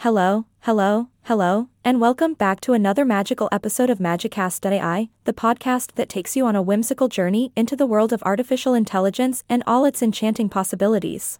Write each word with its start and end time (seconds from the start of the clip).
Hello, 0.00 0.46
hello, 0.60 1.08
hello, 1.24 1.68
and 1.84 2.00
welcome 2.00 2.32
back 2.32 2.62
to 2.62 2.72
another 2.72 3.04
magical 3.04 3.50
episode 3.52 3.90
of 3.90 3.98
Magicast.ai, 3.98 5.10
the 5.24 5.34
podcast 5.34 5.92
that 5.96 6.08
takes 6.08 6.34
you 6.34 6.46
on 6.46 6.56
a 6.56 6.62
whimsical 6.62 7.06
journey 7.06 7.52
into 7.54 7.76
the 7.76 7.84
world 7.84 8.10
of 8.10 8.22
artificial 8.22 8.72
intelligence 8.72 9.44
and 9.46 9.62
all 9.66 9.84
its 9.84 10.02
enchanting 10.02 10.48
possibilities. 10.48 11.38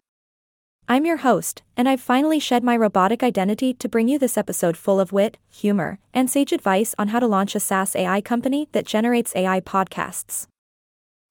I'm 0.86 1.06
your 1.06 1.16
host, 1.16 1.62
and 1.74 1.88
I've 1.88 2.02
finally 2.02 2.38
shed 2.38 2.62
my 2.62 2.76
robotic 2.76 3.22
identity 3.22 3.72
to 3.72 3.88
bring 3.88 4.08
you 4.08 4.18
this 4.18 4.36
episode 4.36 4.77
full 4.77 5.01
of 5.01 5.11
wit, 5.11 5.38
humor, 5.49 5.99
and 6.13 6.29
sage 6.29 6.53
advice 6.53 6.95
on 6.99 7.08
how 7.08 7.21
to 7.21 7.27
launch 7.27 7.54
a 7.54 7.61
SaaS 7.61 7.97
AI 7.97 8.21
company 8.21 8.69
that 8.72 8.85
generates 8.85 9.35
AI 9.35 9.61
podcasts. 9.61 10.49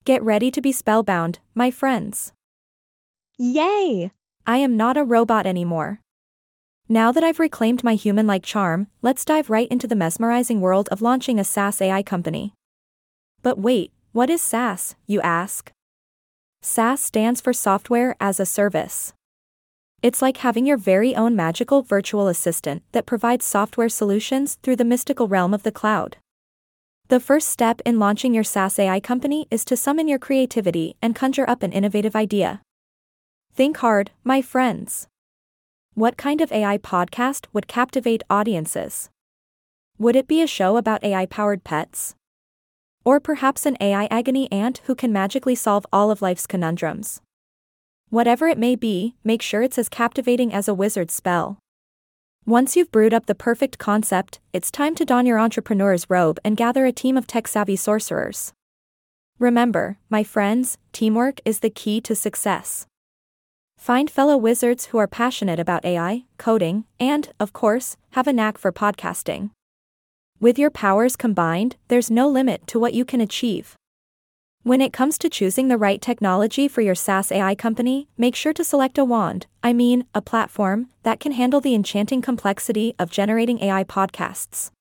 Get 0.03 0.23
ready 0.23 0.49
to 0.49 0.61
be 0.61 0.71
spellbound, 0.71 1.37
my 1.53 1.69
friends. 1.69 2.33
Yay! 3.37 4.09
I 4.47 4.57
am 4.57 4.75
not 4.75 4.97
a 4.97 5.03
robot 5.03 5.45
anymore. 5.45 6.01
Now 6.91 7.11
that 7.11 7.23
I've 7.23 7.39
reclaimed 7.39 7.83
my 7.83 7.93
human 7.93 8.25
like 8.25 8.41
charm, 8.41 8.87
let's 9.03 9.23
dive 9.23 9.51
right 9.51 9.67
into 9.67 9.85
the 9.85 9.95
mesmerizing 9.95 10.59
world 10.59 10.89
of 10.89 11.03
launching 11.03 11.39
a 11.39 11.43
SaaS 11.43 11.79
AI 11.81 12.01
company. 12.01 12.55
But 13.43 13.59
wait, 13.59 13.91
what 14.11 14.31
is 14.31 14.41
SaaS, 14.41 14.95
you 15.05 15.21
ask? 15.21 15.71
SaaS 16.63 16.99
stands 16.99 17.41
for 17.41 17.53
Software 17.53 18.15
as 18.19 18.39
a 18.39 18.45
Service. 18.45 19.13
It's 20.01 20.23
like 20.23 20.37
having 20.37 20.65
your 20.65 20.77
very 20.77 21.15
own 21.15 21.35
magical 21.35 21.83
virtual 21.83 22.27
assistant 22.27 22.81
that 22.93 23.05
provides 23.05 23.45
software 23.45 23.89
solutions 23.89 24.57
through 24.63 24.77
the 24.77 24.83
mystical 24.83 25.27
realm 25.27 25.53
of 25.53 25.61
the 25.61 25.71
cloud. 25.71 26.17
The 27.09 27.19
first 27.19 27.49
step 27.49 27.81
in 27.85 27.99
launching 27.99 28.33
your 28.33 28.43
SaaS 28.43 28.79
AI 28.79 28.99
company 28.99 29.47
is 29.51 29.63
to 29.65 29.77
summon 29.77 30.07
your 30.07 30.17
creativity 30.17 30.95
and 31.03 31.15
conjure 31.15 31.47
up 31.47 31.61
an 31.61 31.71
innovative 31.71 32.15
idea. 32.15 32.61
Think 33.53 33.77
hard, 33.77 34.09
my 34.23 34.41
friends. 34.41 35.07
What 35.99 36.15
kind 36.15 36.39
of 36.39 36.49
AI 36.53 36.77
podcast 36.77 37.47
would 37.51 37.67
captivate 37.67 38.23
audiences? 38.29 39.09
Would 39.97 40.15
it 40.15 40.29
be 40.29 40.41
a 40.41 40.47
show 40.47 40.77
about 40.77 41.03
AI 41.03 41.25
powered 41.25 41.65
pets? 41.65 42.15
Or 43.03 43.19
perhaps 43.19 43.65
an 43.65 43.75
AI 43.81 44.07
agony 44.09 44.49
aunt 44.49 44.79
who 44.85 44.95
can 44.95 45.11
magically 45.11 45.55
solve 45.55 45.85
all 45.91 46.09
of 46.09 46.21
life's 46.21 46.47
conundrums? 46.47 47.19
Whatever 48.07 48.47
it 48.47 48.57
may 48.57 48.77
be, 48.77 49.15
make 49.25 49.41
sure 49.41 49.61
it's 49.61 49.77
as 49.77 49.89
captivating 49.89 50.53
as 50.53 50.69
a 50.69 50.73
wizard's 50.73 51.13
spell. 51.13 51.57
Once 52.45 52.77
you've 52.77 52.93
brewed 52.93 53.13
up 53.13 53.25
the 53.25 53.35
perfect 53.35 53.77
concept, 53.77 54.39
it's 54.53 54.71
time 54.71 54.95
to 54.95 55.03
don 55.03 55.25
your 55.25 55.37
entrepreneur's 55.37 56.09
robe 56.09 56.39
and 56.45 56.55
gather 56.55 56.85
a 56.85 56.93
team 56.93 57.17
of 57.17 57.27
tech 57.27 57.45
savvy 57.45 57.75
sorcerers. 57.75 58.53
Remember, 59.37 59.97
my 60.09 60.23
friends, 60.23 60.77
teamwork 60.93 61.41
is 61.43 61.59
the 61.59 61.69
key 61.69 61.99
to 61.99 62.15
success. 62.15 62.85
Find 63.79 64.11
fellow 64.11 64.35
wizards 64.35 64.87
who 64.87 64.97
are 64.97 65.07
passionate 65.07 65.57
about 65.57 65.85
AI, 65.85 66.25
coding, 66.37 66.83
and, 66.99 67.31
of 67.39 67.53
course, 67.53 67.95
have 68.11 68.27
a 68.27 68.33
knack 68.33 68.57
for 68.57 68.73
podcasting. 68.73 69.51
With 70.41 70.59
your 70.59 70.69
powers 70.69 71.15
combined, 71.15 71.77
there's 71.87 72.11
no 72.11 72.27
limit 72.27 72.67
to 72.67 72.79
what 72.79 72.93
you 72.93 73.05
can 73.05 73.21
achieve. 73.21 73.75
When 74.63 74.81
it 74.81 74.91
comes 74.91 75.17
to 75.19 75.29
choosing 75.29 75.69
the 75.69 75.77
right 75.77 76.01
technology 76.01 76.67
for 76.67 76.81
your 76.81 76.93
SaaS 76.93 77.31
AI 77.31 77.55
company, 77.55 78.09
make 78.17 78.35
sure 78.35 78.51
to 78.51 78.65
select 78.65 78.97
a 78.97 79.05
wand, 79.05 79.47
I 79.63 79.71
mean, 79.71 80.03
a 80.13 80.21
platform, 80.21 80.89
that 81.03 81.21
can 81.21 81.31
handle 81.31 81.61
the 81.61 81.73
enchanting 81.73 82.21
complexity 82.21 82.95
of 82.99 83.09
generating 83.09 83.63
AI 83.63 83.85
podcasts. 83.85 84.71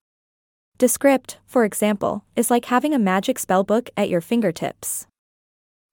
Descript, 0.76 1.38
for 1.46 1.64
example, 1.64 2.24
is 2.34 2.50
like 2.50 2.64
having 2.64 2.92
a 2.94 2.98
magic 2.98 3.38
spellbook 3.38 3.90
at 3.96 4.08
your 4.08 4.20
fingertips. 4.20 5.06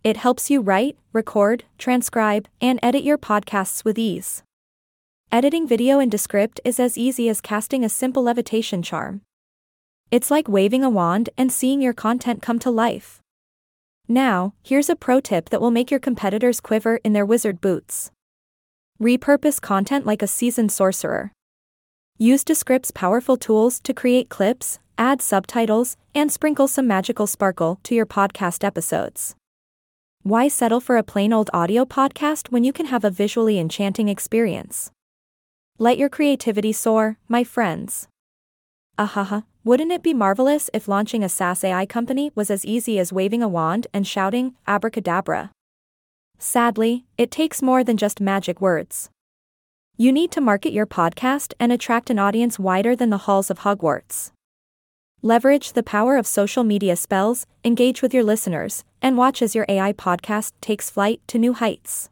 It 0.05 0.17
helps 0.17 0.51
you 0.51 0.61
write, 0.61 0.99
record, 1.13 1.63
transcribe, 1.79 2.47
and 2.61 2.79
edit 2.83 3.03
your 3.03 3.17
podcasts 3.17 3.83
with 3.83 3.97
ease. 3.97 4.43
Editing 5.31 5.67
video 5.67 5.99
in 5.99 6.09
Descript 6.09 6.61
is 6.63 6.79
as 6.79 6.95
easy 6.95 7.27
as 7.27 7.41
casting 7.41 7.83
a 7.83 7.89
simple 7.89 8.21
levitation 8.21 8.83
charm. 8.83 9.21
It's 10.11 10.29
like 10.29 10.47
waving 10.47 10.83
a 10.83 10.91
wand 10.91 11.31
and 11.39 11.51
seeing 11.51 11.81
your 11.81 11.91
content 11.91 12.43
come 12.43 12.59
to 12.59 12.69
life. 12.69 13.19
Now, 14.07 14.53
here's 14.61 14.91
a 14.91 14.95
pro 14.95 15.19
tip 15.19 15.49
that 15.49 15.59
will 15.59 15.71
make 15.71 15.89
your 15.89 15.99
competitors 15.99 16.59
quiver 16.61 16.99
in 17.03 17.13
their 17.13 17.25
wizard 17.25 17.59
boots. 17.59 18.11
Repurpose 19.01 19.59
content 19.59 20.05
like 20.05 20.21
a 20.21 20.27
seasoned 20.27 20.71
sorcerer. 20.71 21.31
Use 22.19 22.43
Descript's 22.43 22.91
powerful 22.91 23.37
tools 23.37 23.79
to 23.79 23.91
create 23.91 24.29
clips, 24.29 24.77
add 24.99 25.19
subtitles, 25.19 25.97
and 26.13 26.31
sprinkle 26.31 26.67
some 26.67 26.85
magical 26.85 27.25
sparkle 27.25 27.79
to 27.81 27.95
your 27.95 28.05
podcast 28.05 28.63
episodes. 28.63 29.35
Why 30.27 30.47
settle 30.47 30.79
for 30.79 30.97
a 30.97 31.03
plain 31.03 31.31
old 31.31 31.51
audio 31.53 31.85
podcast 31.85 32.49
when 32.49 32.63
you 32.63 32.73
can 32.73 32.87
have 32.87 33.03
a 33.03 33.11
visually 33.11 33.59
enchanting 33.59 34.09
experience? 34.09 34.89
Let 35.77 35.99
your 35.99 36.09
creativity 36.09 36.71
soar, 36.71 37.19
my 37.27 37.43
friends. 37.43 38.07
Ahaha, 38.97 39.43
wouldn't 39.63 39.91
it 39.91 40.01
be 40.01 40.15
marvelous 40.15 40.71
if 40.73 40.87
launching 40.87 41.23
a 41.23 41.29
SaaS 41.29 41.63
AI 41.63 41.85
company 41.85 42.31
was 42.33 42.49
as 42.49 42.65
easy 42.65 42.97
as 42.97 43.13
waving 43.13 43.43
a 43.43 43.47
wand 43.47 43.85
and 43.93 44.07
shouting, 44.07 44.55
abracadabra? 44.65 45.51
Sadly, 46.39 47.05
it 47.19 47.29
takes 47.29 47.61
more 47.61 47.83
than 47.83 47.95
just 47.95 48.19
magic 48.19 48.59
words. 48.59 49.11
You 49.95 50.11
need 50.11 50.31
to 50.31 50.41
market 50.41 50.73
your 50.73 50.87
podcast 50.87 51.53
and 51.59 51.71
attract 51.71 52.09
an 52.09 52.17
audience 52.17 52.57
wider 52.57 52.95
than 52.95 53.11
the 53.11 53.25
halls 53.29 53.51
of 53.51 53.59
Hogwarts. 53.59 54.31
Leverage 55.25 55.73
the 55.73 55.81
power 55.81 56.17
of 56.17 56.27
social 56.27 56.63
media 56.63 56.95
spells, 56.95 57.47
engage 57.63 58.03
with 58.03 58.13
your 58.13 58.23
listeners, 58.23 58.83
and 59.01 59.17
watch 59.17 59.41
as 59.41 59.55
your 59.55 59.65
AI 59.67 59.91
podcast 59.91 60.51
takes 60.61 60.91
flight 60.91 61.19
to 61.25 61.39
new 61.39 61.53
heights. 61.53 62.09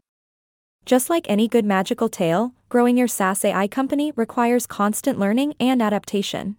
Just 0.83 1.11
like 1.11 1.29
any 1.29 1.47
good 1.47 1.63
magical 1.63 2.09
tale, 2.09 2.55
growing 2.69 2.97
your 2.97 3.07
SaaS 3.07 3.45
AI 3.45 3.67
company 3.67 4.11
requires 4.15 4.65
constant 4.65 5.19
learning 5.19 5.53
and 5.59 5.79
adaptation. 5.79 6.55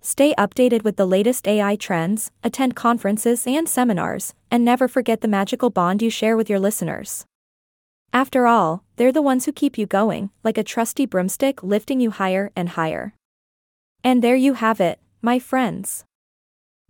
Stay 0.00 0.34
updated 0.38 0.84
with 0.84 0.96
the 0.96 1.04
latest 1.04 1.46
AI 1.46 1.76
trends, 1.76 2.30
attend 2.42 2.74
conferences 2.74 3.46
and 3.46 3.68
seminars, 3.68 4.32
and 4.50 4.64
never 4.64 4.88
forget 4.88 5.20
the 5.20 5.28
magical 5.28 5.68
bond 5.68 6.00
you 6.00 6.08
share 6.08 6.34
with 6.34 6.48
your 6.48 6.58
listeners. 6.58 7.26
After 8.10 8.46
all, 8.46 8.84
they're 8.96 9.12
the 9.12 9.20
ones 9.20 9.44
who 9.44 9.52
keep 9.52 9.76
you 9.76 9.84
going, 9.84 10.30
like 10.42 10.56
a 10.56 10.64
trusty 10.64 11.04
broomstick 11.04 11.62
lifting 11.62 12.00
you 12.00 12.10
higher 12.10 12.52
and 12.56 12.70
higher. 12.70 13.12
And 14.02 14.24
there 14.24 14.34
you 14.34 14.54
have 14.54 14.80
it, 14.80 14.98
my 15.20 15.38
friends. 15.38 16.04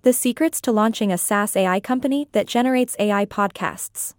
The 0.02 0.12
secrets 0.12 0.60
to 0.62 0.72
launching 0.72 1.10
a 1.10 1.18
SaaS 1.18 1.56
AI 1.56 1.80
company 1.80 2.28
that 2.32 2.46
generates 2.46 2.96
AI 2.98 3.26
podcasts. 3.26 4.14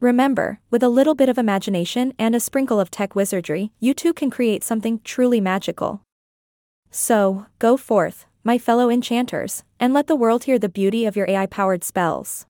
Remember, 0.00 0.60
with 0.70 0.82
a 0.82 0.88
little 0.88 1.14
bit 1.14 1.28
of 1.28 1.38
imagination 1.38 2.12
and 2.18 2.34
a 2.34 2.40
sprinkle 2.40 2.78
of 2.78 2.90
tech 2.90 3.14
wizardry, 3.14 3.72
you 3.80 3.94
too 3.94 4.12
can 4.12 4.30
create 4.30 4.62
something 4.62 5.00
truly 5.04 5.40
magical. 5.40 6.02
So, 6.90 7.46
go 7.58 7.76
forth, 7.76 8.26
my 8.44 8.58
fellow 8.58 8.90
enchanters, 8.90 9.64
and 9.80 9.94
let 9.94 10.06
the 10.06 10.16
world 10.16 10.44
hear 10.44 10.58
the 10.58 10.68
beauty 10.68 11.06
of 11.06 11.16
your 11.16 11.28
AI 11.28 11.46
powered 11.46 11.82
spells. 11.82 12.46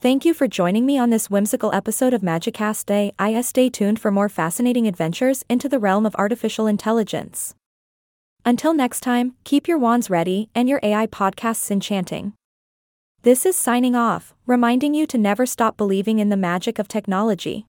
Thank 0.00 0.24
you 0.24 0.34
for 0.34 0.48
joining 0.48 0.84
me 0.84 0.98
on 0.98 1.10
this 1.10 1.30
whimsical 1.30 1.72
episode 1.72 2.12
of 2.12 2.20
Magicast.ai 2.20 3.34
uh, 3.34 3.42
stay 3.42 3.70
tuned 3.70 4.00
for 4.00 4.10
more 4.10 4.28
fascinating 4.28 4.86
adventures 4.86 5.44
into 5.48 5.68
the 5.68 5.78
realm 5.78 6.04
of 6.04 6.14
artificial 6.16 6.66
intelligence. 6.66 7.54
Until 8.46 8.74
next 8.74 9.00
time, 9.00 9.34
keep 9.44 9.66
your 9.66 9.78
wands 9.78 10.10
ready 10.10 10.50
and 10.54 10.68
your 10.68 10.78
AI 10.82 11.06
podcasts 11.06 11.70
enchanting. 11.70 12.34
This 13.22 13.46
is 13.46 13.56
signing 13.56 13.96
off, 13.96 14.34
reminding 14.46 14.92
you 14.92 15.06
to 15.06 15.16
never 15.16 15.46
stop 15.46 15.78
believing 15.78 16.18
in 16.18 16.28
the 16.28 16.36
magic 16.36 16.78
of 16.78 16.86
technology. 16.86 17.64